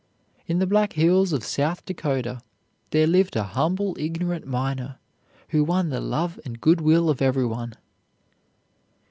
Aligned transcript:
In 0.47 0.57
the 0.57 0.65
Black 0.65 0.93
Hills 0.93 1.31
of 1.31 1.43
South 1.43 1.85
Dakota 1.85 2.39
there 2.89 3.05
lived 3.05 3.35
a 3.35 3.43
humble, 3.43 3.95
ignorant 3.99 4.47
miner, 4.47 4.97
who 5.49 5.63
won 5.63 5.89
the 5.89 6.01
love 6.01 6.39
and 6.43 6.59
good 6.59 6.81
will 6.81 7.07
of 7.07 7.21
everyone. 7.21 7.75